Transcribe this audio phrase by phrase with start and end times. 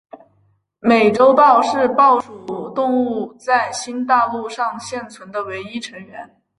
[0.79, 6.41] 美洲豹是豹属动物在新大陆上现存的唯一成员。